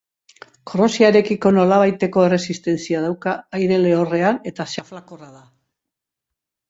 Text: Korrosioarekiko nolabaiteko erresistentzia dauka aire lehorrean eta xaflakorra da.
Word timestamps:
Korrosioarekiko 0.69 1.51
nolabaiteko 1.57 2.25
erresistentzia 2.29 3.03
dauka 3.05 3.35
aire 3.59 3.77
lehorrean 3.85 4.41
eta 4.53 4.67
xaflakorra 4.73 5.31
da. 5.39 5.45